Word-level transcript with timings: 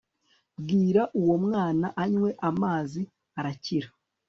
bwira 0.61 1.01
uwo 1.19 1.35
mwana 1.45 1.87
anywe 2.03 2.29
amazi 2.49 3.01
arakira 3.39 3.89